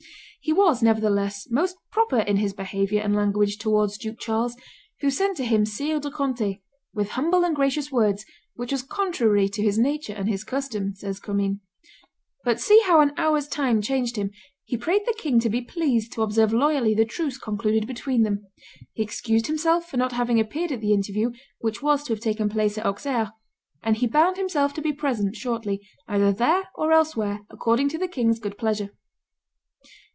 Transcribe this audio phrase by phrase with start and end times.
[0.43, 4.57] He was, nevertheless, most proper in his behavior and language towards Duke Charles,
[4.99, 6.61] who sent to him Sire de Contay
[6.95, 8.25] "with humble and gracious words,
[8.55, 11.59] which was contrary to his nature and his custom," says Commynes;
[12.43, 14.31] "but see how an hour's time changed him;
[14.63, 18.43] he prayed the king to be pleased to observe loyally the truce concluded between them,
[18.93, 22.49] he excused himself for not having appeared at the interview which was to have taken
[22.49, 23.31] place at Auxerre,
[23.83, 28.07] and he bound himself to be present, shortly, either there or elsewhere, according to the
[28.07, 28.89] king's good pleasure."